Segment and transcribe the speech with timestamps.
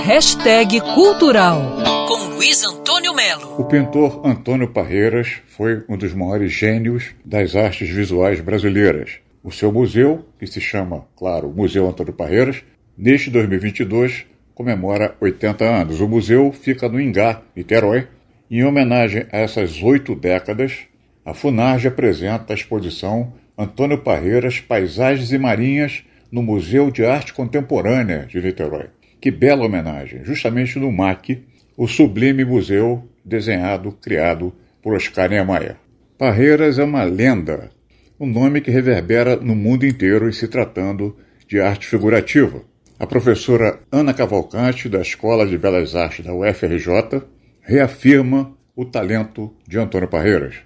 [0.00, 1.76] Hashtag Cultural
[2.08, 3.60] com Luiz Antônio Melo.
[3.60, 9.20] O pintor Antônio Parreiras foi um dos maiores gênios das artes visuais brasileiras.
[9.44, 12.64] O seu museu, que se chama, claro, Museu Antônio Parreiras,
[12.98, 14.24] neste 2022
[14.54, 16.00] comemora 80 anos.
[16.00, 18.08] O museu fica no Ingá, Niterói.
[18.50, 20.78] Em homenagem a essas oito décadas,
[21.24, 26.02] a Funarge apresenta a exposição Antônio Parreiras Paisagens e Marinhas
[26.32, 28.86] no Museu de Arte Contemporânea de Niterói.
[29.22, 31.46] Que bela homenagem, justamente no MAC,
[31.76, 35.76] o sublime museu desenhado, criado por Oscar Niemeyer.
[36.18, 37.70] Parreiras é uma lenda,
[38.18, 41.16] um nome que reverbera no mundo inteiro em se tratando
[41.46, 42.64] de arte figurativa.
[42.98, 47.22] A professora Ana Cavalcante, da Escola de Belas Artes da UFRJ,
[47.60, 50.56] reafirma o talento de Antônio Parreiras.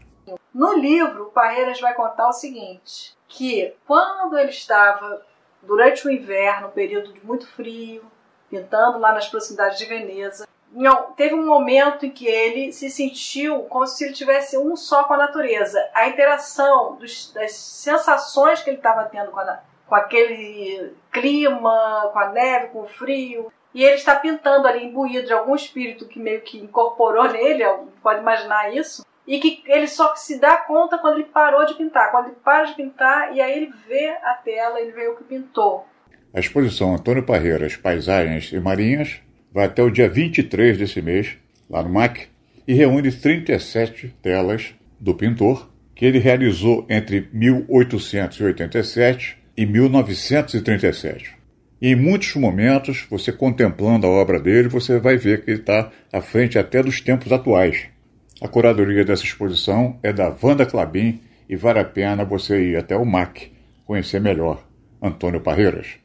[0.54, 5.20] No livro, Parreiras vai contar o seguinte: que quando ele estava
[5.62, 8.00] durante o inverno, período de muito frio,
[8.50, 10.46] pintando lá nas proximidades de Veneza,
[11.16, 15.14] teve um momento em que ele se sentiu como se ele tivesse um só com
[15.14, 15.82] a natureza.
[15.94, 22.18] A interação dos, das sensações que ele estava tendo com, a, com aquele clima, com
[22.18, 26.18] a neve, com o frio, e ele está pintando ali imbuído de algum espírito que
[26.18, 27.64] meio que incorporou nele,
[28.02, 32.10] pode imaginar isso, e que ele só se dá conta quando ele parou de pintar.
[32.10, 35.24] Quando ele para de pintar e aí ele vê a tela, ele vê o que
[35.24, 35.84] pintou.
[36.36, 41.30] A exposição Antônio Parreiras Paisagens e Marinhas vai até o dia 23 desse mês,
[41.70, 42.26] lá no MAC,
[42.68, 51.34] e reúne 37 telas do pintor que ele realizou entre 1887 e 1937.
[51.80, 55.90] E em muitos momentos, você contemplando a obra dele, você vai ver que ele está
[56.12, 57.86] à frente até dos tempos atuais.
[58.42, 62.94] A curadoria dessa exposição é da Wanda Clabin e vale a pena você ir até
[62.94, 63.52] o MAC
[63.86, 64.62] conhecer melhor
[65.00, 66.04] Antônio Parreiras.